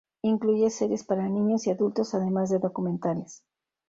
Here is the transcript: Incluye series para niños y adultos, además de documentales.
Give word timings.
Incluye 0.23 0.71
series 0.71 1.03
para 1.03 1.29
niños 1.29 1.67
y 1.67 1.69
adultos, 1.69 2.15
además 2.15 2.49
de 2.49 2.57
documentales. 2.57 3.43